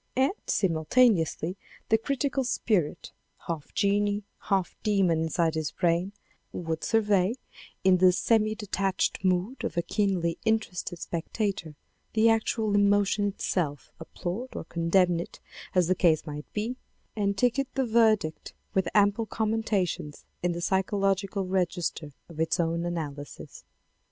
And 0.15 0.31
simultaneously, 0.47 1.57
the 1.89 1.99
critical 1.99 2.41
INTRODUCTION 2.41 2.61
vii. 2.61 2.63
spirit, 2.63 3.11
half 3.45 3.71
genie, 3.75 4.23
half 4.39 4.75
demon 4.81 5.21
inside 5.21 5.53
his 5.53 5.69
brain, 5.69 6.11
would 6.51 6.83
survey 6.83 7.35
in 7.83 7.97
the 7.97 8.11
semi 8.11 8.55
detached 8.55 9.23
mood 9.23 9.63
of 9.63 9.77
a 9.77 9.83
keenly 9.83 10.39
interested 10.43 10.97
spectator, 10.97 11.75
the 12.13 12.29
actual 12.29 12.73
emotion 12.73 13.27
itself, 13.27 13.91
applaud 13.99 14.55
or 14.55 14.63
con 14.63 14.89
demn 14.89 15.19
it 15.19 15.39
as 15.75 15.85
the 15.87 15.93
case 15.93 16.25
might 16.25 16.51
be, 16.51 16.77
and 17.15 17.37
ticket 17.37 17.67
the 17.75 17.85
verdict 17.85 18.55
with 18.73 18.87
ample 18.95 19.27
commentations 19.27 20.25
in 20.41 20.53
the 20.53 20.61
psychological 20.61 21.45
register 21.45 22.09
of 22.27 22.39
its 22.39 22.59
own 22.59 22.87
analysis. 22.87 23.63